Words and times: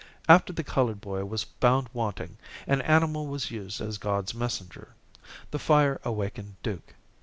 After 0.27 0.51
the 0.51 0.63
colored 0.63 0.99
boy 0.99 1.25
was 1.25 1.43
found 1.43 1.87
wanting, 1.93 2.37
an 2.65 2.81
animal 2.81 3.27
was 3.27 3.51
used 3.51 3.79
as 3.81 3.99
God's 3.99 4.33
messenger. 4.33 4.95
The 5.51 5.59
fire 5.59 6.01
awakened 6.03 6.55
Duke. 6.63 6.95